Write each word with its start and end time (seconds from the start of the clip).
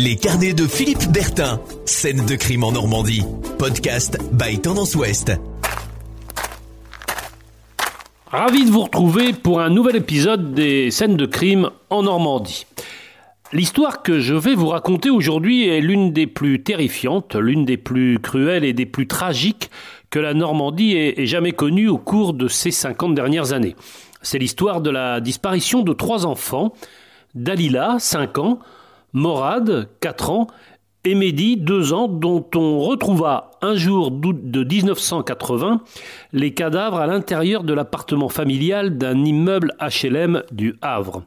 Les 0.00 0.14
carnets 0.14 0.52
de 0.52 0.64
Philippe 0.64 1.10
Bertin. 1.12 1.60
Scène 1.84 2.24
de 2.24 2.36
crime 2.36 2.62
en 2.62 2.70
Normandie. 2.70 3.24
Podcast 3.58 4.16
by 4.30 4.60
Tendance 4.60 4.94
Ouest. 4.94 5.32
Ravi 8.28 8.64
de 8.64 8.70
vous 8.70 8.82
retrouver 8.82 9.32
pour 9.32 9.60
un 9.60 9.70
nouvel 9.70 9.96
épisode 9.96 10.54
des 10.54 10.92
scènes 10.92 11.16
de 11.16 11.26
crime 11.26 11.70
en 11.90 12.04
Normandie. 12.04 12.64
L'histoire 13.52 14.04
que 14.04 14.20
je 14.20 14.34
vais 14.34 14.54
vous 14.54 14.68
raconter 14.68 15.10
aujourd'hui 15.10 15.66
est 15.66 15.80
l'une 15.80 16.12
des 16.12 16.28
plus 16.28 16.62
terrifiantes, 16.62 17.34
l'une 17.34 17.64
des 17.64 17.76
plus 17.76 18.20
cruelles 18.20 18.64
et 18.64 18.74
des 18.74 18.86
plus 18.86 19.08
tragiques 19.08 19.68
que 20.10 20.20
la 20.20 20.32
Normandie 20.32 20.94
ait 20.94 21.26
jamais 21.26 21.52
connue 21.52 21.88
au 21.88 21.98
cours 21.98 22.34
de 22.34 22.46
ces 22.46 22.70
50 22.70 23.16
dernières 23.16 23.52
années. 23.52 23.74
C'est 24.22 24.38
l'histoire 24.38 24.80
de 24.80 24.90
la 24.90 25.20
disparition 25.20 25.82
de 25.82 25.92
trois 25.92 26.24
enfants, 26.24 26.72
Dalila, 27.34 27.96
5 27.98 28.38
ans, 28.38 28.60
Morad, 29.12 29.88
4 30.00 30.30
ans, 30.30 30.46
et 31.04 31.14
Mehdi, 31.14 31.56
2 31.56 31.92
ans, 31.92 32.08
dont 32.08 32.44
on 32.54 32.80
retrouva 32.80 33.52
un 33.62 33.74
jour 33.74 34.10
d'août 34.10 34.38
de 34.42 34.64
1980 34.64 35.80
les 36.32 36.52
cadavres 36.52 36.98
à 36.98 37.06
l'intérieur 37.06 37.64
de 37.64 37.72
l'appartement 37.72 38.28
familial 38.28 38.98
d'un 38.98 39.24
immeuble 39.24 39.74
HLM 39.80 40.42
du 40.50 40.76
Havre. 40.82 41.22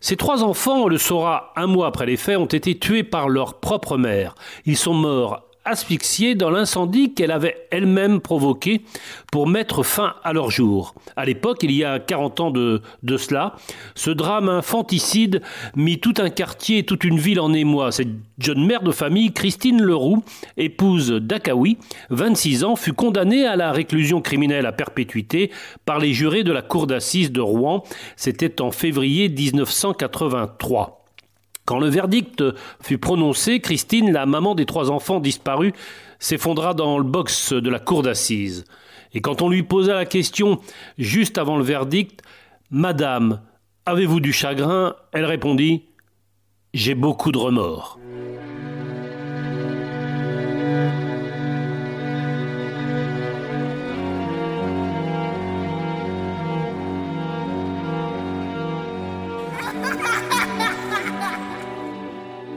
Ces 0.00 0.16
trois 0.16 0.42
enfants, 0.42 0.82
on 0.82 0.88
le 0.88 0.98
saura 0.98 1.52
un 1.56 1.66
mois 1.66 1.86
après 1.86 2.06
les 2.06 2.16
faits, 2.16 2.38
ont 2.38 2.46
été 2.46 2.78
tués 2.78 3.04
par 3.04 3.28
leur 3.28 3.60
propre 3.60 3.96
mère. 3.96 4.34
Ils 4.66 4.76
sont 4.76 4.94
morts 4.94 5.42
asphyxiés 5.64 6.34
dans 6.34 6.50
l'incendie 6.50 7.14
qu'elle 7.14 7.30
avait 7.30 7.68
elle-même 7.70 8.20
provoqué 8.20 8.82
pour 9.30 9.46
mettre 9.46 9.82
fin 9.82 10.14
à 10.24 10.32
leur 10.32 10.50
jour. 10.50 10.94
À 11.16 11.24
l'époque, 11.24 11.58
il 11.62 11.72
y 11.72 11.84
a 11.84 11.98
40 11.98 12.40
ans 12.40 12.50
de, 12.50 12.82
de 13.02 13.16
cela, 13.16 13.56
ce 13.94 14.10
drame 14.10 14.48
infanticide 14.48 15.42
mit 15.76 16.00
tout 16.00 16.14
un 16.18 16.30
quartier 16.30 16.78
et 16.78 16.84
toute 16.84 17.04
une 17.04 17.18
ville 17.18 17.40
en 17.40 17.52
émoi. 17.52 17.92
Cette 17.92 18.08
jeune 18.38 18.66
mère 18.66 18.82
de 18.82 18.92
famille, 18.92 19.32
Christine 19.32 19.82
Leroux, 19.82 20.22
épouse 20.56 21.10
d'Akawi, 21.12 21.78
26 22.10 22.64
ans, 22.64 22.76
fut 22.76 22.92
condamnée 22.92 23.46
à 23.46 23.56
la 23.56 23.72
réclusion 23.72 24.20
criminelle 24.20 24.66
à 24.66 24.72
perpétuité 24.72 25.50
par 25.84 25.98
les 25.98 26.12
jurés 26.12 26.44
de 26.44 26.52
la 26.52 26.62
cour 26.62 26.86
d'assises 26.86 27.32
de 27.32 27.40
Rouen. 27.40 27.84
C'était 28.16 28.60
en 28.60 28.70
février 28.70 29.28
1983. 29.28 31.01
Quand 31.72 31.78
le 31.78 31.88
verdict 31.88 32.44
fut 32.82 32.98
prononcé, 32.98 33.60
Christine, 33.60 34.12
la 34.12 34.26
maman 34.26 34.54
des 34.54 34.66
trois 34.66 34.90
enfants 34.90 35.20
disparus, 35.20 35.72
s'effondra 36.18 36.74
dans 36.74 36.98
le 36.98 37.02
box 37.02 37.54
de 37.54 37.70
la 37.70 37.78
cour 37.78 38.02
d'assises. 38.02 38.66
Et 39.14 39.22
quand 39.22 39.40
on 39.40 39.48
lui 39.48 39.62
posa 39.62 39.94
la 39.94 40.04
question 40.04 40.60
juste 40.98 41.38
avant 41.38 41.56
le 41.56 41.64
verdict, 41.64 42.20
Madame, 42.70 43.40
avez-vous 43.86 44.20
du 44.20 44.34
chagrin? 44.34 44.96
Elle 45.12 45.24
répondit 45.24 45.84
J'ai 46.74 46.94
beaucoup 46.94 47.32
de 47.32 47.38
remords. 47.38 47.98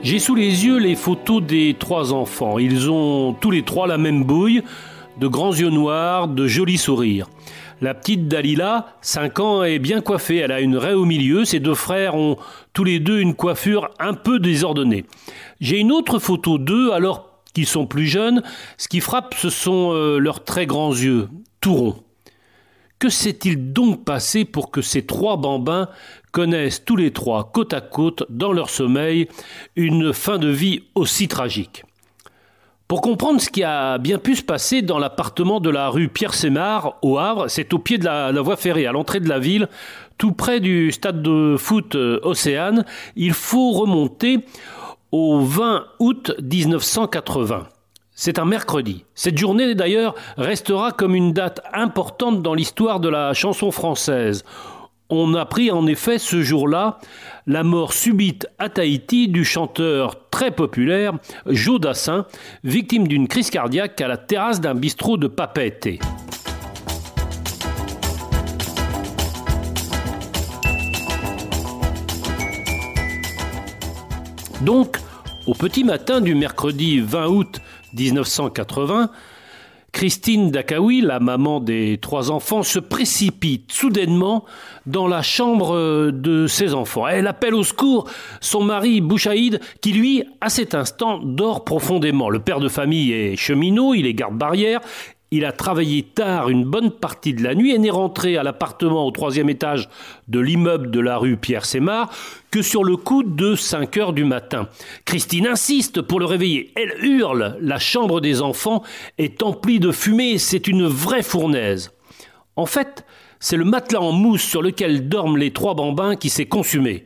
J'ai 0.06 0.20
sous 0.20 0.36
les 0.36 0.68
yeux 0.68 0.78
les 0.78 0.94
photos 0.94 1.42
des 1.42 1.76
trois 1.80 2.14
enfants. 2.14 2.60
Ils 2.60 2.92
ont 2.92 3.34
tous 3.34 3.50
les 3.50 3.64
trois 3.64 3.88
la 3.88 3.98
même 3.98 4.24
bouille, 4.24 4.62
de 5.20 5.26
grands 5.26 5.52
yeux 5.52 5.72
noirs, 5.72 6.28
de 6.28 6.46
jolis 6.46 6.78
sourires. 6.78 7.28
La 7.82 7.96
petite 7.96 8.28
Dalila, 8.28 8.98
5 9.02 9.40
ans, 9.40 9.64
est 9.64 9.80
bien 9.80 10.02
coiffée. 10.02 10.36
Elle 10.36 10.52
a 10.52 10.62
une 10.62 10.78
raie 10.78 10.94
au 10.94 11.06
milieu. 11.06 11.44
Ses 11.44 11.60
deux 11.60 11.74
frères 11.74 12.14
ont 12.14 12.38
tous 12.72 12.84
les 12.84 13.00
deux 13.00 13.20
une 13.20 13.34
coiffure 13.34 13.90
un 13.98 14.14
peu 14.14 14.38
désordonnée. 14.38 15.06
J'ai 15.60 15.80
une 15.80 15.92
autre 15.92 16.20
photo 16.20 16.60
d'eux 16.60 16.92
alors 16.92 17.42
qu'ils 17.56 17.66
sont 17.66 17.88
plus 17.88 18.06
jeunes. 18.06 18.44
Ce 18.78 18.88
qui 18.88 19.00
frappe, 19.00 19.34
ce 19.34 19.50
sont 19.50 19.90
euh, 19.92 20.20
leurs 20.20 20.44
très 20.44 20.68
grands 20.68 20.94
yeux, 20.94 21.30
tout 21.62 21.74
ronds. 21.74 22.05
Que 23.00 23.10
s'est-il 23.10 23.74
donc 23.74 24.06
passé 24.06 24.46
pour 24.46 24.72
que 24.72 24.82
ces 24.82 25.06
trois 25.06 25.38
bambins 25.38 25.90
connaissent 26.32 26.84
tous 26.86 26.96
les 26.96 27.12
trois 27.12 27.52
côte 27.52 27.74
à 27.74 27.82
côte 27.82 28.24
dans 28.30 28.54
leur 28.54 28.70
sommeil 28.70 29.28
une 29.76 30.14
fin 30.14 30.38
de 30.38 30.48
vie 30.48 30.84
aussi 30.96 31.28
tragique? 31.28 31.84
Pour 32.88 33.02
comprendre 33.02 33.42
ce 33.42 33.50
qui 33.50 33.64
a 33.64 33.98
bien 33.98 34.20
pu 34.20 34.36
se 34.36 34.44
passer 34.44 34.84
dans 34.84 35.00
l'appartement 35.00 35.60
de 35.60 35.72
la 35.72 35.90
rue 35.90 36.08
Pierre-Sémard 36.08 36.98
au 37.02 37.18
Havre, 37.18 37.48
c'est 37.50 37.74
au 37.74 37.80
pied 37.80 37.98
de 37.98 38.06
la, 38.06 38.32
voie 38.42 38.58
ferrée, 38.58 38.86
à 38.86 38.92
l'entrée 38.92 39.20
de 39.20 39.28
la 39.28 39.40
ville, 39.40 39.68
tout 40.20 40.34
près 40.34 40.60
du 40.60 40.92
stade 40.92 41.24
de 41.24 41.56
foot 41.58 41.96
euh, 41.96 42.20
Océane, 42.22 42.86
il 43.16 43.34
faut 43.34 43.72
remonter 43.72 44.46
au 45.12 45.40
20 45.40 45.84
août 46.00 46.32
1980. 46.42 47.68
C'est 48.18 48.40
un 48.40 48.46
mercredi. 48.46 49.04
Cette 49.14 49.38
journée, 49.38 49.76
d'ailleurs, 49.76 50.16
restera 50.38 50.94
comme 50.94 51.16
une 51.16 51.34
date 51.34 51.60
importante 51.74 52.42
dans 52.42 52.54
l'histoire 52.54 53.02
de 53.02 53.10
la 53.10 53.34
chanson 53.34 53.72
française. 53.72 54.46
On 55.10 55.34
apprit 55.34 55.70
en 55.70 55.86
effet 55.86 56.18
ce 56.18 56.42
jour-là 56.42 57.00
la 57.46 57.64
mort 57.64 57.92
subite 57.92 58.48
à 58.58 58.70
Tahiti 58.70 59.28
du 59.28 59.44
chanteur 59.44 60.30
très 60.30 60.52
populaire 60.52 61.12
Joe 61.46 61.82
Dassin, 61.82 62.26
victime 62.64 63.06
d'une 63.06 63.28
crise 63.28 63.50
cardiaque 63.50 64.00
à 64.00 64.08
la 64.08 64.16
terrasse 64.16 64.62
d'un 64.62 64.76
bistrot 64.76 65.18
de 65.18 65.28
Papeete. 65.28 66.00
Donc, 74.62 75.00
au 75.48 75.54
petit 75.54 75.84
matin 75.84 76.22
du 76.22 76.34
mercredi 76.34 77.00
20 77.02 77.28
août 77.28 77.62
1980, 77.98 79.10
Christine 79.96 80.52
Dakawi, 80.52 81.00
la 81.00 81.22
maman 81.22 81.62
des 81.62 81.98
trois 82.02 82.30
enfants, 82.30 82.64
se 82.64 82.80
précipite 82.80 83.72
soudainement 83.72 84.44
dans 84.86 85.08
la 85.08 85.22
chambre 85.22 86.12
de 86.12 86.48
ses 86.48 86.74
enfants. 86.74 87.08
Elle 87.08 87.28
appelle 87.28 87.54
au 87.56 87.64
secours 87.64 88.10
son 88.42 88.62
mari 88.62 89.00
Bouchaïd, 89.00 89.62
qui 89.80 89.94
lui, 89.94 90.24
à 90.42 90.50
cet 90.50 90.76
instant, 90.76 91.20
dort 91.20 91.64
profondément. 91.64 92.30
Le 92.30 92.40
père 92.40 92.60
de 92.60 92.68
famille 92.68 93.14
est 93.14 93.38
cheminot, 93.38 93.94
il 93.94 94.06
est 94.06 94.14
garde-barrière, 94.14 94.82
il 95.36 95.46
a 95.46 95.52
travaillé 95.52 96.04
tard 96.04 96.50
une 96.50 96.64
bonne 96.64 96.92
partie 96.92 97.34
de 97.34 97.44
la 97.44 97.56
nuit 97.56 97.74
et 97.74 97.78
n'est 97.78 97.90
rentré 97.90 98.38
à 98.38 98.44
l'appartement 98.44 99.06
au 99.06 99.12
troisième 99.12 99.50
étage 99.50 99.90
de 100.28 100.40
l'immeuble 100.40 100.92
de 100.92 101.00
la 101.00 101.18
rue 101.18 101.36
Pierre-Sémard 101.36 102.10
que 102.52 102.62
sur 102.62 102.84
le 102.84 102.96
coup 102.96 103.24
de 103.24 103.56
5 103.56 103.98
heures 103.98 104.14
du 104.14 104.24
matin. 104.24 104.70
Christine 105.04 105.48
insiste 105.48 106.02
pour 106.02 106.20
le 106.20 106.26
réveiller. 106.26 106.72
Elle 106.76 107.04
hurle. 107.04 107.58
La 107.60 107.80
chambre 107.80 108.22
des 108.22 108.42
enfants 108.42 108.82
est 109.18 109.44
emplie 109.44 109.80
de 109.80 109.92
fumée. 109.92 110.38
C'est 110.38 110.68
une 110.68 110.88
vraie 110.88 111.24
fournaise. 111.24 111.92
En 112.56 112.66
fait, 112.66 113.06
c'est 113.40 113.58
le 113.58 113.66
matelas 113.66 114.02
en 114.02 114.14
mousse 114.14 114.44
sur 114.44 114.62
lequel 114.62 115.10
dorment 115.10 115.38
les 115.38 115.52
trois 115.52 115.76
bambins 115.76 116.16
qui 116.16 116.30
s'est 116.30 116.46
consumé. 116.46 117.06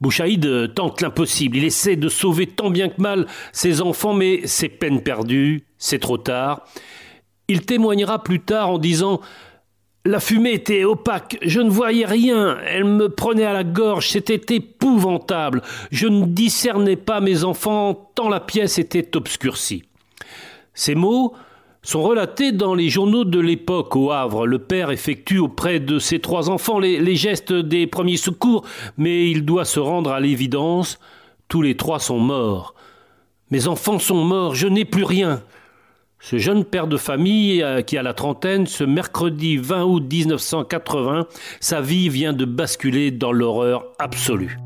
Bouchaïd 0.00 0.72
tente 0.74 1.02
l'impossible. 1.02 1.58
Il 1.58 1.64
essaie 1.64 1.96
de 1.96 2.08
sauver 2.08 2.46
tant 2.46 2.70
bien 2.70 2.88
que 2.88 3.02
mal 3.02 3.26
ses 3.52 3.82
enfants, 3.82 4.14
mais 4.14 4.40
c'est 4.44 4.68
peine 4.68 5.02
perdue. 5.02 5.64
C'est 5.76 5.98
trop 5.98 6.18
tard. 6.18 6.64
Il 7.48 7.64
témoignera 7.64 8.22
plus 8.22 8.40
tard 8.40 8.68
en 8.68 8.78
disant 8.78 9.20
La 10.04 10.20
fumée 10.20 10.52
était 10.52 10.84
opaque, 10.84 11.38
je 11.42 11.60
ne 11.60 11.70
voyais 11.70 12.04
rien, 12.04 12.58
elle 12.66 12.84
me 12.84 13.08
prenait 13.08 13.46
à 13.46 13.54
la 13.54 13.64
gorge, 13.64 14.10
c'était 14.10 14.56
épouvantable, 14.56 15.62
je 15.90 16.08
ne 16.08 16.26
discernais 16.26 16.96
pas 16.96 17.20
mes 17.20 17.44
enfants 17.44 18.10
tant 18.14 18.28
la 18.28 18.40
pièce 18.40 18.78
était 18.78 19.16
obscurcie. 19.16 19.84
Ces 20.74 20.94
mots 20.94 21.34
sont 21.82 22.02
relatés 22.02 22.52
dans 22.52 22.74
les 22.74 22.90
journaux 22.90 23.24
de 23.24 23.40
l'époque 23.40 23.96
au 23.96 24.10
Havre. 24.10 24.46
Le 24.46 24.58
père 24.58 24.90
effectue 24.90 25.38
auprès 25.38 25.80
de 25.80 25.98
ses 25.98 26.18
trois 26.18 26.50
enfants 26.50 26.78
les, 26.78 27.16
gestes 27.16 27.52
des 27.52 27.86
premiers 27.86 28.18
secours, 28.18 28.66
mais 28.98 29.30
il 29.30 29.46
doit 29.46 29.64
se 29.64 29.80
rendre 29.80 30.12
à 30.12 30.20
l'évidence. 30.20 30.98
Tous 31.48 31.62
les 31.62 31.78
trois 31.78 31.98
sont 31.98 32.18
morts. 32.18 32.74
Mes 33.50 33.68
enfants 33.68 33.98
sont 33.98 34.22
morts, 34.22 34.54
je 34.54 34.68
n'ai 34.68 34.84
plus 34.84 35.04
rien. 35.04 35.42
Ce 36.20 36.36
jeune 36.36 36.64
père 36.64 36.88
de 36.88 36.96
famille 36.96 37.62
euh, 37.62 37.80
qui 37.80 37.96
a 37.96 38.02
la 38.02 38.12
trentaine, 38.12 38.66
ce 38.66 38.82
mercredi 38.82 39.56
20 39.56 39.84
août 39.84 40.04
1980, 40.10 41.26
sa 41.60 41.80
vie 41.80 42.08
vient 42.08 42.32
de 42.32 42.44
basculer 42.44 43.12
dans 43.12 43.30
l'horreur 43.30 43.86
absolue. 44.00 44.58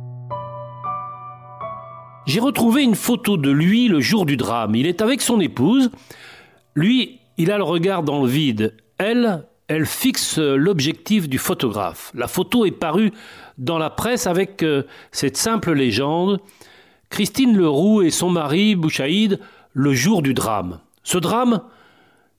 J'ai 2.24 2.40
retrouvé 2.40 2.82
une 2.82 2.94
photo 2.94 3.36
de 3.36 3.50
lui 3.50 3.88
le 3.88 4.00
jour 4.00 4.24
du 4.24 4.36
drame. 4.36 4.74
Il 4.76 4.86
est 4.86 5.02
avec 5.02 5.20
son 5.20 5.40
épouse. 5.40 5.90
Lui, 6.74 7.18
il 7.36 7.50
a 7.50 7.58
le 7.58 7.64
regard 7.64 8.02
dans 8.02 8.22
le 8.22 8.28
vide. 8.28 8.74
Elle, 8.96 9.44
elle 9.68 9.86
fixe 9.86 10.38
l'objectif 10.38 11.28
du 11.28 11.38
photographe. 11.38 12.12
La 12.14 12.28
photo 12.28 12.64
est 12.64 12.70
parue 12.70 13.12
dans 13.58 13.78
la 13.78 13.90
presse 13.90 14.26
avec 14.26 14.62
euh, 14.62 14.84
cette 15.10 15.36
simple 15.36 15.72
légende 15.72 16.40
Christine 17.10 17.58
Leroux 17.58 18.00
et 18.00 18.10
son 18.10 18.30
mari, 18.30 18.74
Bouchaïd, 18.74 19.38
le 19.74 19.92
jour 19.92 20.22
du 20.22 20.32
drame. 20.32 20.78
Ce 21.02 21.18
drame, 21.18 21.62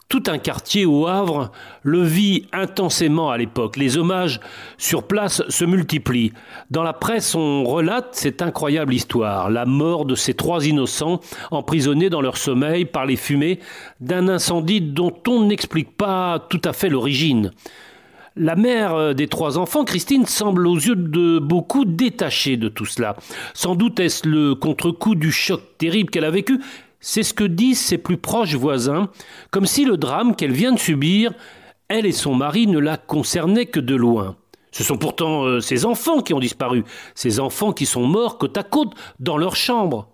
Tout 0.09 0.23
un 0.27 0.37
quartier 0.37 0.85
au 0.85 1.07
Havre 1.07 1.51
le 1.81 2.03
vit 2.03 2.45
intensément 2.53 3.31
à 3.31 3.37
l'époque. 3.37 3.77
Les 3.77 3.97
hommages 3.97 4.39
sur 4.77 5.07
place 5.07 5.41
se 5.49 5.65
multiplient. 5.65 6.33
Dans 6.69 6.83
la 6.83 6.93
presse, 6.93 7.33
on 7.33 7.63
relate 7.63 8.09
cette 8.11 8.43
incroyable 8.43 8.93
histoire, 8.93 9.49
la 9.49 9.65
mort 9.65 10.05
de 10.05 10.13
ces 10.13 10.35
trois 10.35 10.67
innocents 10.67 11.19
emprisonnés 11.49 12.11
dans 12.11 12.21
leur 12.21 12.37
sommeil 12.37 12.85
par 12.85 13.07
les 13.07 13.15
fumées 13.15 13.59
d'un 14.01 14.27
incendie 14.27 14.81
dont 14.81 15.15
on 15.27 15.45
n'explique 15.45 15.97
pas 15.97 16.45
tout 16.47 16.61
à 16.63 16.73
fait 16.73 16.89
l'origine. 16.89 17.49
La 18.35 18.55
mère 18.55 19.13
des 19.13 19.27
trois 19.27 19.59
enfants, 19.59 19.83
Christine, 19.83 20.25
semble 20.25 20.65
aux 20.65 20.75
yeux 20.75 20.95
de 20.95 21.37
beaucoup 21.37 21.85
détachée 21.85 22.57
de 22.57 22.67
tout 22.67 22.85
cela. 22.85 23.15
Sans 23.53 23.75
doute 23.75 23.99
est-ce 23.99 24.27
le 24.27 24.55
contre-coup 24.55 25.13
du 25.13 25.31
choc 25.31 25.61
terrible 25.77 26.09
qu'elle 26.09 26.25
a 26.25 26.31
vécu, 26.31 26.59
c'est 27.05 27.23
ce 27.23 27.33
que 27.33 27.43
disent 27.43 27.81
ses 27.81 27.97
plus 27.97 28.15
proches 28.15 28.55
voisins, 28.55 29.09
comme 29.51 29.65
si 29.65 29.83
le 29.83 29.97
drame 29.97 30.37
qu'elle 30.37 30.53
vient 30.53 30.71
de 30.71 30.79
subir, 30.79 31.33
elle 31.89 32.05
et 32.05 32.13
son 32.13 32.33
mari 32.33 32.65
ne 32.65 32.79
la 32.79 32.95
concernaient 32.95 33.65
que 33.65 33.81
de 33.81 33.93
loin. 33.93 34.37
Ce 34.71 34.85
sont 34.85 34.97
pourtant 34.97 35.43
euh, 35.43 35.59
ses 35.59 35.83
enfants 35.83 36.21
qui 36.21 36.33
ont 36.33 36.39
disparu, 36.39 36.85
ces 37.13 37.41
enfants 37.41 37.73
qui 37.73 37.85
sont 37.85 38.07
morts 38.07 38.37
côte 38.37 38.57
à 38.57 38.63
côte 38.63 38.93
dans 39.19 39.37
leur 39.37 39.57
chambre. 39.57 40.07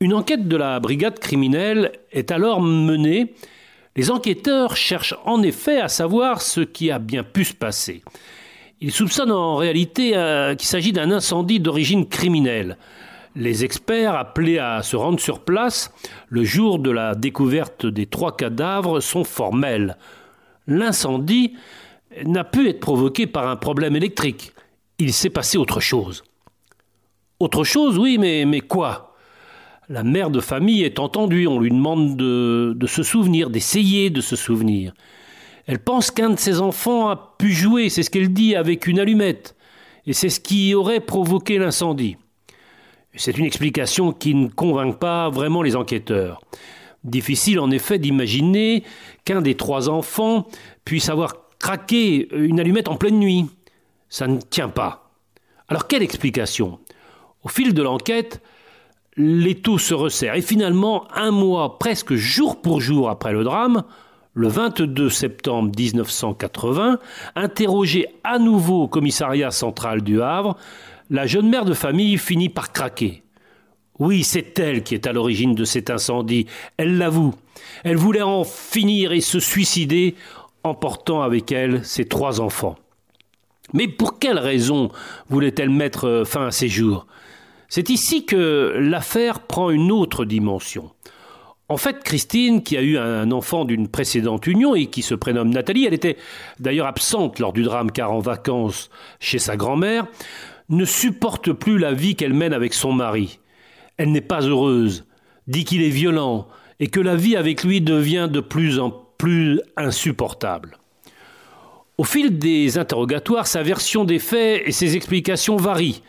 Une 0.00 0.14
enquête 0.14 0.48
de 0.48 0.56
la 0.56 0.80
brigade 0.80 1.20
criminelle 1.20 1.92
est 2.10 2.32
alors 2.32 2.60
menée. 2.60 3.34
Les 3.94 4.10
enquêteurs 4.10 4.76
cherchent 4.76 5.14
en 5.24 5.44
effet 5.44 5.80
à 5.80 5.88
savoir 5.88 6.42
ce 6.42 6.60
qui 6.60 6.90
a 6.90 6.98
bien 6.98 7.22
pu 7.22 7.44
se 7.44 7.54
passer. 7.54 8.02
Ils 8.80 8.92
soupçonnent 8.92 9.30
en 9.30 9.54
réalité 9.54 10.16
euh, 10.16 10.56
qu'il 10.56 10.66
s'agit 10.66 10.92
d'un 10.92 11.12
incendie 11.12 11.60
d'origine 11.60 12.08
criminelle. 12.08 12.78
Les 13.40 13.64
experts 13.64 14.16
appelés 14.16 14.58
à 14.58 14.82
se 14.82 14.96
rendre 14.96 15.20
sur 15.20 15.44
place 15.44 15.92
le 16.28 16.42
jour 16.42 16.80
de 16.80 16.90
la 16.90 17.14
découverte 17.14 17.86
des 17.86 18.06
trois 18.06 18.36
cadavres 18.36 18.98
sont 18.98 19.22
formels. 19.22 19.96
L'incendie 20.66 21.54
n'a 22.26 22.42
pu 22.42 22.68
être 22.68 22.80
provoqué 22.80 23.28
par 23.28 23.46
un 23.46 23.54
problème 23.54 23.94
électrique. 23.94 24.54
Il 24.98 25.12
s'est 25.12 25.30
passé 25.30 25.56
autre 25.56 25.78
chose. 25.78 26.24
Autre 27.38 27.62
chose, 27.62 27.96
oui, 27.96 28.18
mais, 28.18 28.60
quoi? 28.60 29.14
La 29.88 30.02
mère 30.02 30.30
de 30.30 30.40
famille 30.40 30.82
est 30.82 30.98
entendue, 30.98 31.46
on 31.46 31.60
lui 31.60 31.70
demande 31.70 32.16
de, 32.16 32.72
de 32.74 32.86
se 32.88 33.04
souvenir, 33.04 33.50
d'essayer 33.50 34.10
de 34.10 34.20
se 34.20 34.34
souvenir. 34.34 34.94
Elle 35.68 35.78
pense 35.78 36.10
qu'un 36.10 36.30
de 36.30 36.40
ses 36.40 36.60
enfants 36.60 37.08
a 37.08 37.36
pu 37.38 37.52
jouer, 37.52 37.88
c'est 37.88 38.02
ce 38.02 38.10
qu'elle 38.10 38.32
dit, 38.32 38.56
avec 38.56 38.88
une 38.88 38.98
allumette, 38.98 39.54
et 40.06 40.12
c'est 40.12 40.28
ce 40.28 40.40
qui 40.40 40.74
aurait 40.74 40.98
provoqué 40.98 41.58
l'incendie. 41.58 42.16
C'est 43.18 43.36
une 43.36 43.44
explication 43.44 44.12
qui 44.12 44.32
ne 44.34 44.48
convainc 44.48 44.98
pas 44.98 45.28
vraiment 45.28 45.62
les 45.62 45.74
enquêteurs. 45.74 46.40
Difficile 47.02 47.58
en 47.58 47.70
effet 47.72 47.98
d'imaginer 47.98 48.84
qu'un 49.24 49.42
des 49.42 49.56
trois 49.56 49.88
enfants 49.88 50.46
puisse 50.84 51.08
avoir 51.08 51.34
craqué 51.58 52.28
une 52.32 52.60
allumette 52.60 52.86
en 52.86 52.94
pleine 52.94 53.18
nuit. 53.18 53.46
Ça 54.08 54.28
ne 54.28 54.40
tient 54.40 54.68
pas. 54.68 55.10
Alors 55.66 55.88
quelle 55.88 56.02
explication? 56.02 56.78
Au 57.42 57.48
fil 57.48 57.74
de 57.74 57.82
l'enquête, 57.82 58.40
l'étau 59.16 59.78
se 59.78 59.94
resserre 59.94 60.34
et 60.34 60.40
finalement, 60.40 61.08
un 61.12 61.32
mois 61.32 61.78
presque 61.80 62.14
jour 62.14 62.62
pour 62.62 62.80
jour 62.80 63.10
après 63.10 63.32
le 63.32 63.42
drame, 63.42 63.82
le 64.34 64.46
22 64.46 65.10
septembre 65.10 65.72
1980, 65.76 67.00
interrogé 67.34 68.06
à 68.22 68.38
nouveau 68.38 68.84
au 68.84 68.88
commissariat 68.88 69.50
central 69.50 70.02
du 70.02 70.22
Havre, 70.22 70.56
la 71.10 71.26
jeune 71.26 71.48
mère 71.48 71.64
de 71.64 71.74
famille 71.74 72.18
finit 72.18 72.48
par 72.48 72.72
craquer. 72.72 73.22
Oui, 73.98 74.22
c'est 74.22 74.58
elle 74.58 74.82
qui 74.82 74.94
est 74.94 75.06
à 75.06 75.12
l'origine 75.12 75.54
de 75.54 75.64
cet 75.64 75.90
incendie. 75.90 76.46
Elle 76.76 76.98
l'avoue. 76.98 77.34
Elle 77.82 77.96
voulait 77.96 78.22
en 78.22 78.44
finir 78.44 79.12
et 79.12 79.20
se 79.20 79.40
suicider 79.40 80.14
en 80.62 80.74
portant 80.74 81.22
avec 81.22 81.50
elle 81.50 81.84
ses 81.84 82.04
trois 82.04 82.40
enfants. 82.40 82.76
Mais 83.72 83.88
pour 83.88 84.18
quelle 84.18 84.38
raison 84.38 84.90
voulait-elle 85.28 85.70
mettre 85.70 86.22
fin 86.26 86.46
à 86.46 86.50
ses 86.50 86.68
jours? 86.68 87.06
C'est 87.68 87.90
ici 87.90 88.24
que 88.24 88.74
l'affaire 88.78 89.40
prend 89.40 89.70
une 89.70 89.92
autre 89.92 90.24
dimension. 90.24 90.90
En 91.68 91.76
fait, 91.76 92.02
Christine, 92.02 92.62
qui 92.62 92.78
a 92.78 92.82
eu 92.82 92.96
un 92.96 93.30
enfant 93.30 93.66
d'une 93.66 93.88
précédente 93.88 94.46
union 94.46 94.74
et 94.74 94.86
qui 94.86 95.02
se 95.02 95.14
prénomme 95.14 95.50
Nathalie, 95.50 95.84
elle 95.84 95.92
était 95.92 96.16
d'ailleurs 96.60 96.86
absente 96.86 97.40
lors 97.40 97.52
du 97.52 97.62
drame 97.62 97.90
car 97.90 98.10
en 98.10 98.20
vacances 98.20 98.88
chez 99.20 99.38
sa 99.38 99.58
grand-mère, 99.58 100.06
ne 100.68 100.84
supporte 100.84 101.52
plus 101.52 101.78
la 101.78 101.92
vie 101.92 102.14
qu'elle 102.14 102.34
mène 102.34 102.52
avec 102.52 102.74
son 102.74 102.92
mari. 102.92 103.38
Elle 103.96 104.12
n'est 104.12 104.20
pas 104.20 104.42
heureuse, 104.42 105.06
dit 105.46 105.64
qu'il 105.64 105.82
est 105.82 105.88
violent 105.88 106.46
et 106.80 106.88
que 106.88 107.00
la 107.00 107.16
vie 107.16 107.36
avec 107.36 107.64
lui 107.64 107.80
devient 107.80 108.28
de 108.30 108.40
plus 108.40 108.78
en 108.78 108.90
plus 108.90 109.60
insupportable. 109.76 110.78
Au 111.96 112.04
fil 112.04 112.38
des 112.38 112.78
interrogatoires, 112.78 113.48
sa 113.48 113.62
version 113.62 114.04
des 114.04 114.20
faits 114.20 114.62
et 114.64 114.72
ses 114.72 114.94
explications 114.94 115.56
varient. 115.56 116.02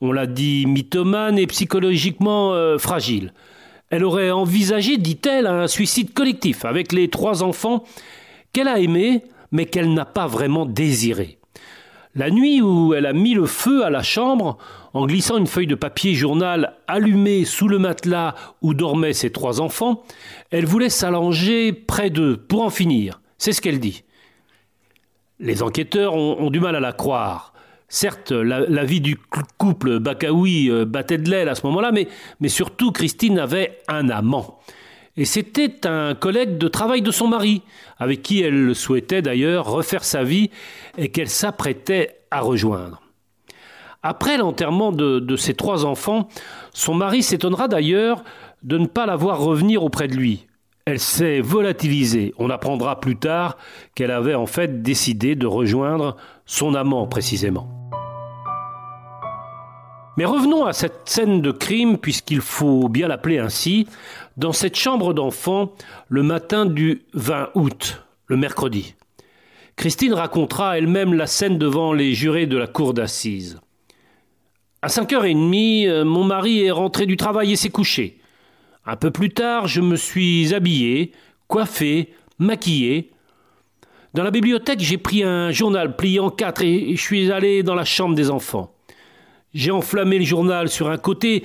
On 0.00 0.10
l'a 0.10 0.26
dit 0.26 0.64
mythomane 0.66 1.38
et 1.38 1.46
psychologiquement 1.46 2.54
euh, 2.54 2.78
fragile. 2.78 3.34
Elle 3.90 4.04
aurait 4.04 4.30
envisagé, 4.30 4.96
dit-elle, 4.96 5.46
un 5.46 5.66
suicide 5.66 6.14
collectif 6.14 6.64
avec 6.64 6.92
les 6.92 7.08
trois 7.08 7.42
enfants 7.42 7.84
qu'elle 8.52 8.68
a 8.68 8.80
aimés 8.80 9.22
mais 9.52 9.66
qu'elle 9.66 9.94
n'a 9.94 10.04
pas 10.04 10.26
vraiment 10.26 10.66
désirés. 10.66 11.38
La 12.16 12.30
nuit 12.30 12.62
où 12.62 12.94
elle 12.94 13.06
a 13.06 13.12
mis 13.12 13.34
le 13.34 13.46
feu 13.46 13.84
à 13.84 13.90
la 13.90 14.04
chambre, 14.04 14.56
en 14.92 15.06
glissant 15.06 15.36
une 15.36 15.48
feuille 15.48 15.66
de 15.66 15.74
papier 15.74 16.14
journal 16.14 16.74
allumée 16.86 17.44
sous 17.44 17.66
le 17.66 17.80
matelas 17.80 18.36
où 18.62 18.72
dormaient 18.72 19.12
ses 19.12 19.30
trois 19.30 19.60
enfants, 19.60 20.04
elle 20.50 20.64
voulait 20.64 20.90
s'allonger 20.90 21.72
près 21.72 22.10
d'eux 22.10 22.36
pour 22.36 22.62
en 22.62 22.70
finir. 22.70 23.20
C'est 23.36 23.52
ce 23.52 23.60
qu'elle 23.60 23.80
dit. 23.80 24.04
Les 25.40 25.64
enquêteurs 25.64 26.14
ont, 26.14 26.50
du 26.50 26.60
mal 26.60 26.76
à 26.76 26.80
la 26.80 26.92
croire. 26.92 27.52
Certes, 27.88 28.30
la, 28.30 28.84
vie 28.84 29.00
du 29.00 29.18
couple 29.58 29.98
Bakaoui 29.98 30.70
euh, 30.70 30.84
battait 30.84 31.18
de 31.18 31.28
l'aile 31.28 31.48
à 31.48 31.56
ce 31.56 31.66
moment-là, 31.66 31.90
mais, 31.90 32.06
mais 32.38 32.48
surtout 32.48 32.92
Christine 32.92 33.40
avait 33.40 33.78
un 33.88 34.08
amant. 34.08 34.60
Et 35.16 35.24
c'était 35.24 35.86
un 35.86 36.14
collègue 36.14 36.58
de 36.58 36.66
travail 36.66 37.00
de 37.00 37.10
son 37.10 37.28
mari, 37.28 37.62
avec 37.98 38.22
qui 38.22 38.42
elle 38.42 38.74
souhaitait 38.74 39.22
d'ailleurs 39.22 39.66
refaire 39.66 40.04
sa 40.04 40.24
vie 40.24 40.50
et 40.98 41.10
qu'elle 41.10 41.28
s'apprêtait 41.28 42.18
à 42.30 42.40
rejoindre. 42.40 43.00
Après 44.02 44.36
l'enterrement 44.36 44.92
de, 44.92 45.36
ses 45.36 45.54
trois 45.54 45.86
enfants, 45.86 46.28
son 46.72 46.94
mari 46.94 47.22
s'étonnera 47.22 47.68
d'ailleurs 47.68 48.22
de 48.62 48.76
ne 48.76 48.86
pas 48.86 49.06
la 49.06 49.16
voir 49.16 49.40
revenir 49.40 49.82
auprès 49.82 50.08
de 50.08 50.14
lui. 50.14 50.46
Elle 50.84 51.00
s'est 51.00 51.40
volatilisée. 51.40 52.34
On 52.36 52.50
apprendra 52.50 53.00
plus 53.00 53.16
tard 53.16 53.56
qu'elle 53.94 54.10
avait 54.10 54.34
en 54.34 54.44
fait 54.44 54.82
décidé 54.82 55.36
de 55.36 55.46
rejoindre 55.46 56.16
son 56.44 56.74
amant 56.74 57.06
précisément. 57.06 57.83
Mais 60.16 60.24
revenons 60.24 60.64
à 60.64 60.72
cette 60.72 61.08
scène 61.08 61.40
de 61.40 61.50
crime, 61.50 61.98
puisqu'il 61.98 62.40
faut 62.40 62.88
bien 62.88 63.08
l'appeler 63.08 63.38
ainsi, 63.38 63.88
dans 64.36 64.52
cette 64.52 64.76
chambre 64.76 65.12
d'enfant 65.12 65.72
le 66.08 66.22
matin 66.22 66.66
du 66.66 67.02
20 67.14 67.50
août, 67.54 68.04
le 68.26 68.36
mercredi. 68.36 68.94
Christine 69.76 70.14
racontera 70.14 70.78
elle-même 70.78 71.14
la 71.14 71.26
scène 71.26 71.58
devant 71.58 71.92
les 71.92 72.14
jurés 72.14 72.46
de 72.46 72.56
la 72.56 72.68
cour 72.68 72.94
d'assises. 72.94 73.60
À 74.82 74.88
cinq 74.88 75.12
heures 75.12 75.24
et 75.24 75.34
demie, 75.34 75.88
euh, 75.88 76.04
mon 76.04 76.22
mari 76.22 76.64
est 76.64 76.70
rentré 76.70 77.06
du 77.06 77.16
travail 77.16 77.52
et 77.52 77.56
s'est 77.56 77.70
couché. 77.70 78.20
Un 78.86 78.96
peu 78.96 79.10
plus 79.10 79.30
tard, 79.30 79.66
je 79.66 79.80
me 79.80 79.96
suis 79.96 80.54
habillé, 80.54 81.12
coiffé, 81.48 82.12
maquillé. 82.38 83.10
Dans 84.12 84.22
la 84.22 84.30
bibliothèque, 84.30 84.80
j'ai 84.80 84.98
pris 84.98 85.24
un 85.24 85.50
journal 85.50 85.96
plié 85.96 86.20
en 86.20 86.30
quatre 86.30 86.62
et 86.62 86.94
je 86.94 87.00
suis 87.00 87.32
allé 87.32 87.64
dans 87.64 87.74
la 87.74 87.84
chambre 87.84 88.14
des 88.14 88.30
enfants. 88.30 88.73
J'ai 89.54 89.70
enflammé 89.70 90.18
le 90.18 90.24
journal 90.24 90.68
sur 90.68 90.90
un 90.90 90.98
côté 90.98 91.44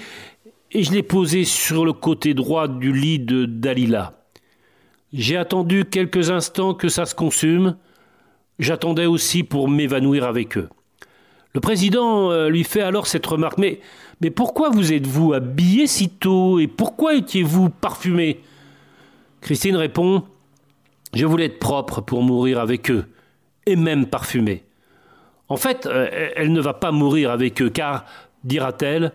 et 0.71 0.83
je 0.83 0.91
l'ai 0.91 1.03
posé 1.03 1.43
sur 1.43 1.85
le 1.85 1.93
côté 1.93 2.33
droit 2.33 2.67
du 2.67 2.91
lit 2.91 3.19
de 3.19 3.45
Dalila. 3.45 4.13
J'ai 5.13 5.37
attendu 5.37 5.85
quelques 5.85 6.31
instants 6.31 6.73
que 6.73 6.89
ça 6.89 7.05
se 7.05 7.13
consume. 7.13 7.77
J'attendais 8.57 9.05
aussi 9.05 9.43
pour 9.43 9.69
m'évanouir 9.69 10.25
avec 10.25 10.57
eux. 10.57 10.69
Le 11.53 11.59
président 11.61 12.31
euh, 12.31 12.49
lui 12.49 12.63
fait 12.63 12.81
alors 12.81 13.05
cette 13.05 13.25
remarque. 13.25 13.59
Mais, 13.59 13.79
mais 14.21 14.31
pourquoi 14.31 14.69
vous 14.69 14.91
êtes-vous 14.91 15.33
habillé 15.33 15.85
si 15.85 16.09
tôt 16.09 16.59
et 16.59 16.67
pourquoi 16.67 17.15
étiez-vous 17.15 17.69
parfumé? 17.69 18.41
Christine 19.41 19.75
répond 19.75 20.23
Je 21.13 21.25
voulais 21.25 21.45
être 21.45 21.59
propre 21.59 22.01
pour 22.01 22.23
mourir 22.23 22.59
avec 22.59 22.89
eux, 22.91 23.05
et 23.65 23.75
même 23.75 24.07
parfumé. 24.07 24.63
En 25.49 25.57
fait, 25.57 25.85
euh, 25.87 26.29
elle 26.35 26.53
ne 26.53 26.61
va 26.61 26.73
pas 26.73 26.91
mourir 26.91 27.31
avec 27.31 27.61
eux, 27.61 27.69
car, 27.69 28.05
dira-t-elle, 28.43 29.13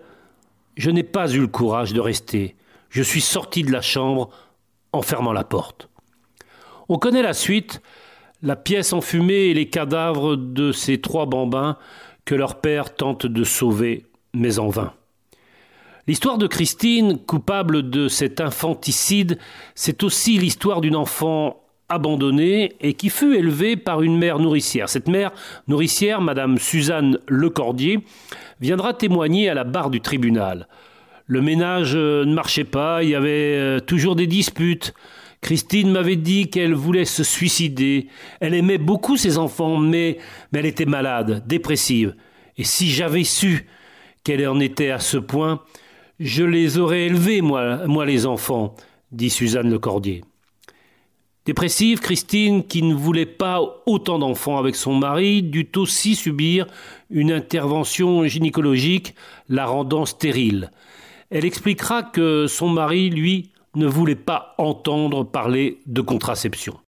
je 0.76 0.90
n'ai 0.90 1.04
pas 1.04 1.30
eu 1.32 1.40
le 1.40 1.46
courage 1.46 1.92
de 1.92 2.00
rester. 2.00 2.56
Je 2.90 3.02
suis 3.02 3.20
sorti 3.20 3.62
de 3.62 3.72
la 3.72 3.80
chambre 3.80 4.30
en 4.92 5.02
fermant 5.02 5.32
la 5.32 5.44
porte. 5.44 5.88
On 6.88 6.98
connaît 6.98 7.22
la 7.22 7.32
suite, 7.32 7.80
la 8.42 8.56
pièce 8.56 8.92
enfumée 8.92 9.46
et 9.46 9.54
les 9.54 9.70
cadavres 9.70 10.36
de 10.36 10.72
ces 10.72 11.00
trois 11.00 11.26
bambins 11.26 11.76
que 12.24 12.34
leur 12.34 12.60
père 12.60 12.94
tente 12.94 13.26
de 13.26 13.44
sauver, 13.44 14.06
mais 14.34 14.58
en 14.58 14.68
vain. 14.68 14.92
L'histoire 16.06 16.36
de 16.36 16.46
Christine, 16.46 17.18
coupable 17.18 17.88
de 17.88 18.08
cet 18.08 18.40
infanticide, 18.40 19.38
c'est 19.74 20.02
aussi 20.02 20.38
l'histoire 20.38 20.80
d'une 20.80 20.96
enfant 20.96 21.63
abandonnée 21.94 22.72
et 22.80 22.94
qui 22.94 23.08
fut 23.08 23.34
élevée 23.34 23.76
par 23.76 24.02
une 24.02 24.18
mère 24.18 24.38
nourricière. 24.38 24.88
Cette 24.88 25.08
mère 25.08 25.32
nourricière, 25.68 26.20
Madame 26.20 26.58
Suzanne 26.58 27.18
Lecordier, 27.28 28.00
viendra 28.60 28.94
témoigner 28.94 29.48
à 29.48 29.54
la 29.54 29.64
barre 29.64 29.90
du 29.90 30.00
tribunal. 30.00 30.68
Le 31.26 31.40
ménage 31.40 31.92
euh, 31.94 32.24
ne 32.24 32.34
marchait 32.34 32.64
pas, 32.64 33.02
il 33.02 33.10
y 33.10 33.14
avait 33.14 33.56
euh, 33.56 33.80
toujours 33.80 34.14
des 34.14 34.26
disputes. 34.26 34.92
Christine 35.40 35.90
m'avait 35.90 36.16
dit 36.16 36.48
qu'elle 36.48 36.74
voulait 36.74 37.04
se 37.04 37.24
suicider. 37.24 38.08
Elle 38.40 38.54
aimait 38.54 38.78
beaucoup 38.78 39.16
ses 39.16 39.38
enfants, 39.38 39.78
mais, 39.78 40.18
mais 40.52 40.60
elle 40.60 40.66
était 40.66 40.86
malade, 40.86 41.42
dépressive. 41.46 42.14
Et 42.56 42.64
si 42.64 42.90
j'avais 42.90 43.24
su 43.24 43.66
qu'elle 44.22 44.46
en 44.48 44.60
était 44.60 44.90
à 44.90 44.98
ce 44.98 45.18
point, 45.18 45.60
je 46.20 46.44
les 46.44 46.78
aurais 46.78 47.06
élevés, 47.06 47.40
moi, 47.40 47.86
moi 47.86 48.06
les 48.06 48.26
enfants, 48.26 48.74
dit 49.12 49.30
Suzanne 49.30 49.70
Lecordier. 49.70 50.22
Dépressive, 51.46 52.00
Christine, 52.00 52.64
qui 52.64 52.82
ne 52.82 52.94
voulait 52.94 53.26
pas 53.26 53.82
autant 53.84 54.18
d'enfants 54.18 54.56
avec 54.56 54.74
son 54.74 54.94
mari, 54.94 55.42
dut 55.42 55.68
aussi 55.76 56.14
subir 56.14 56.66
une 57.10 57.30
intervention 57.30 58.24
gynécologique 58.26 59.14
la 59.50 59.66
rendant 59.66 60.06
stérile. 60.06 60.70
Elle 61.28 61.44
expliquera 61.44 62.02
que 62.02 62.46
son 62.46 62.70
mari, 62.70 63.10
lui, 63.10 63.50
ne 63.74 63.86
voulait 63.86 64.14
pas 64.14 64.54
entendre 64.56 65.22
parler 65.22 65.80
de 65.86 66.00
contraception. 66.00 66.78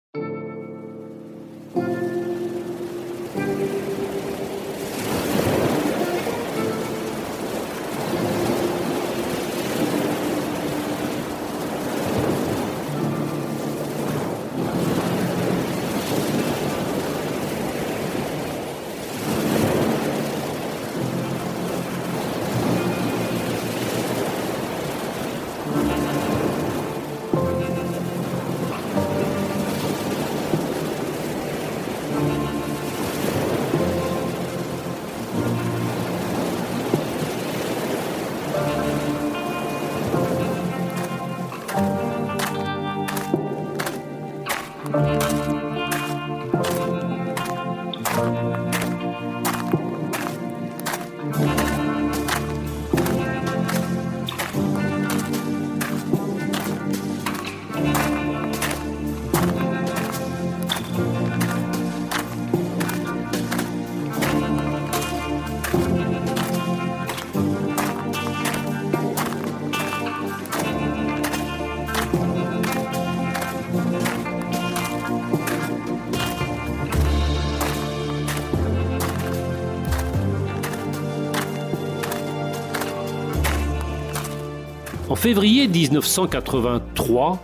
En 85.08 85.14
février 85.14 85.68
1983, 85.68 87.40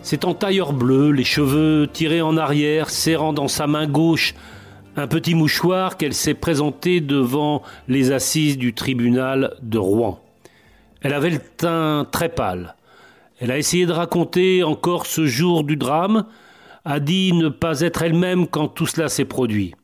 c'est 0.00 0.24
en 0.24 0.32
tailleur 0.32 0.72
bleu, 0.72 1.10
les 1.10 1.22
cheveux 1.24 1.86
tirés 1.92 2.22
en 2.22 2.38
arrière, 2.38 2.88
serrant 2.88 3.34
dans 3.34 3.48
sa 3.48 3.66
main 3.66 3.86
gauche 3.86 4.34
un 4.96 5.06
petit 5.06 5.34
mouchoir 5.34 5.98
qu'elle 5.98 6.14
s'est 6.14 6.32
présentée 6.32 7.02
devant 7.02 7.62
les 7.86 8.12
assises 8.12 8.56
du 8.56 8.72
tribunal 8.72 9.54
de 9.60 9.76
Rouen. 9.76 10.20
Elle 11.02 11.12
avait 11.12 11.30
le 11.30 11.40
teint 11.40 12.06
très 12.10 12.30
pâle. 12.30 12.76
Elle 13.40 13.50
a 13.50 13.58
essayé 13.58 13.84
de 13.84 13.92
raconter 13.92 14.62
encore 14.62 15.04
ce 15.04 15.26
jour 15.26 15.64
du 15.64 15.76
drame, 15.76 16.24
a 16.86 16.98
dit 16.98 17.34
ne 17.34 17.50
pas 17.50 17.80
être 17.80 18.02
elle-même 18.02 18.46
quand 18.46 18.68
tout 18.68 18.86
cela 18.86 19.08
s'est 19.08 19.26
produit. 19.26 19.74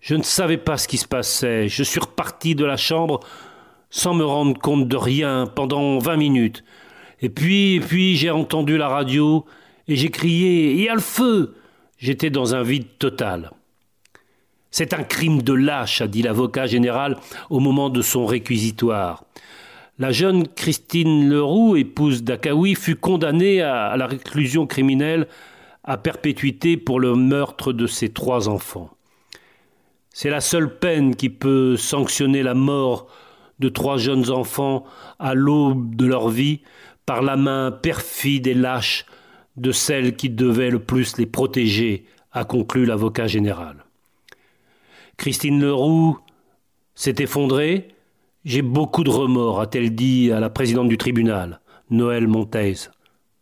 Je 0.00 0.16
ne 0.16 0.24
savais 0.24 0.58
pas 0.58 0.76
ce 0.76 0.88
qui 0.88 0.96
se 0.96 1.06
passait. 1.06 1.68
Je 1.68 1.84
suis 1.84 2.00
reparti 2.00 2.56
de 2.56 2.64
la 2.64 2.76
chambre 2.76 3.20
sans 3.90 4.14
me 4.14 4.24
rendre 4.24 4.58
compte 4.58 4.88
de 4.88 4.96
rien 4.96 5.46
pendant 5.46 5.98
vingt 5.98 6.16
minutes. 6.16 6.64
Et 7.20 7.28
puis, 7.28 7.74
et 7.74 7.80
puis, 7.80 8.16
j'ai 8.16 8.30
entendu 8.30 8.76
la 8.76 8.88
radio 8.88 9.44
et 9.88 9.96
j'ai 9.96 10.10
crié 10.10 10.72
Il 10.72 10.80
y 10.80 10.88
a 10.88 10.94
le 10.94 11.00
feu 11.00 11.54
J'étais 11.98 12.30
dans 12.30 12.54
un 12.54 12.62
vide 12.62 12.86
total. 13.00 13.50
C'est 14.70 14.94
un 14.94 15.02
crime 15.02 15.42
de 15.42 15.52
lâche, 15.52 16.00
a 16.00 16.06
dit 16.06 16.22
l'avocat 16.22 16.66
général 16.66 17.16
au 17.50 17.58
moment 17.58 17.90
de 17.90 18.02
son 18.02 18.24
réquisitoire. 18.24 19.24
La 19.98 20.12
jeune 20.12 20.46
Christine 20.46 21.28
Leroux, 21.28 21.74
épouse 21.74 22.22
d'Akawi, 22.22 22.76
fut 22.76 22.94
condamnée 22.94 23.62
à 23.62 23.96
la 23.96 24.06
réclusion 24.06 24.66
criminelle 24.66 25.26
à 25.82 25.96
perpétuité 25.96 26.76
pour 26.76 27.00
le 27.00 27.16
meurtre 27.16 27.72
de 27.72 27.88
ses 27.88 28.10
trois 28.10 28.48
enfants. 28.48 28.90
C'est 30.12 30.30
la 30.30 30.40
seule 30.40 30.78
peine 30.78 31.16
qui 31.16 31.30
peut 31.30 31.76
sanctionner 31.76 32.44
la 32.44 32.54
mort 32.54 33.08
de 33.58 33.68
trois 33.68 33.96
jeunes 33.96 34.30
enfants 34.30 34.84
à 35.18 35.34
l'aube 35.34 35.94
de 35.94 36.06
leur 36.06 36.28
vie 36.28 36.60
par 37.06 37.22
la 37.22 37.36
main 37.36 37.70
perfide 37.70 38.46
et 38.46 38.54
lâche 38.54 39.06
de 39.56 39.72
celle 39.72 40.14
qui 40.14 40.30
devait 40.30 40.70
le 40.70 40.78
plus 40.78 41.16
les 41.16 41.26
protéger, 41.26 42.04
a 42.32 42.44
conclu 42.44 42.84
l'avocat 42.84 43.26
général. 43.26 43.84
Christine 45.16 45.60
Leroux 45.60 46.18
s'est 46.94 47.16
effondrée. 47.18 47.88
J'ai 48.44 48.62
beaucoup 48.62 49.04
de 49.04 49.10
remords, 49.10 49.60
a-t-elle 49.60 49.94
dit 49.94 50.30
à 50.30 50.38
la 50.38 50.48
présidente 50.50 50.88
du 50.88 50.98
tribunal, 50.98 51.60
Noël 51.90 52.28
Montez. 52.28 52.74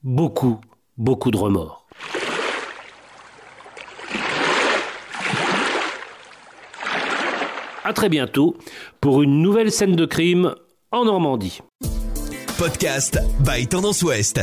Beaucoup, 0.02 0.58
beaucoup 0.96 1.30
de 1.30 1.37
remords. 1.37 1.86
À 7.87 7.93
très 7.93 8.09
bientôt 8.09 8.57
pour 9.00 9.23
une 9.23 9.43
nouvelle 9.43 9.71
scène 9.71 9.95
de 9.95 10.07
crime 10.07 10.57
en 10.90 11.05
Normandie. 11.05 11.61
Podcast 12.59 13.21
by 13.47 13.69
Tendance 13.69 14.02
Ouest. 14.02 14.40